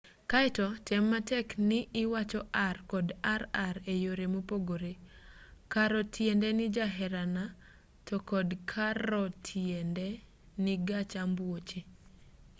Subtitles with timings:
[0.31, 2.41] kaeto tem matek ni iwacho
[2.73, 3.07] r kod
[3.41, 4.93] rr e yore mopogore
[5.73, 7.43] caro tiende ni jaherana
[8.07, 8.15] to
[8.71, 10.07] carro tiende
[10.63, 11.79] ni gach ambuoche